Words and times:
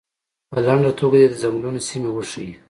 په 0.51 0.57
لنډه 0.65 0.91
توګه 0.99 1.17
دې 1.21 1.27
د 1.31 1.35
څنګلونو 1.41 1.79
سیمې 1.89 2.09
وښیي. 2.13 2.51